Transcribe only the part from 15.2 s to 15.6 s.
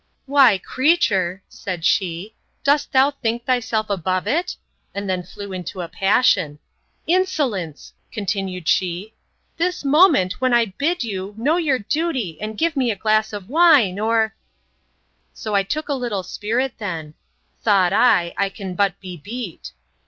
So